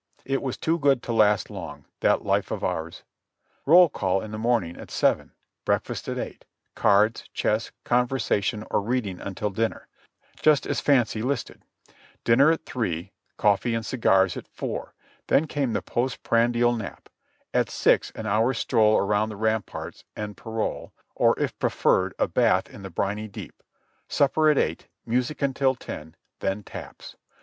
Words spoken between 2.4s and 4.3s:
of ours. Roll call